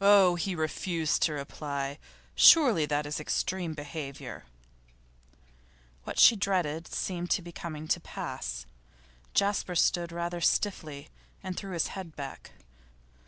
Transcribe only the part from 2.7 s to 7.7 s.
that is extreme behaviour.' What she dreaded seemed to be